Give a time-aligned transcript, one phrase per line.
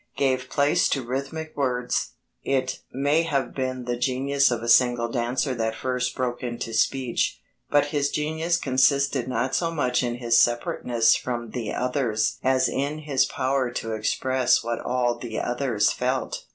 [0.17, 2.13] gave place to rhythmic words.
[2.43, 7.39] It may have been the genius of a single dancer that first broke into speech,
[7.69, 12.97] but his genius consisted not so much in his separateness from the others as in
[13.03, 16.45] his power to express what all the others felt.